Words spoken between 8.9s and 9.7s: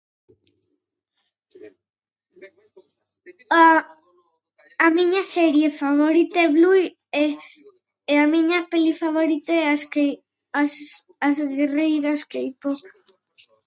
favorita é